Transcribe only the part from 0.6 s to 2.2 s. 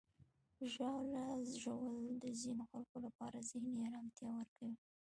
ژاوله ژوول